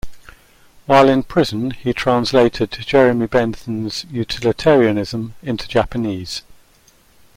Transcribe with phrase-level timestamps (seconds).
[0.87, 6.41] While in prison he translated Jeremy Bentham's "Utilitarianism" into Japanese.